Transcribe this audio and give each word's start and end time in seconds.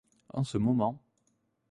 En 0.33 0.43
ce 0.43 0.57
moment 0.57 0.99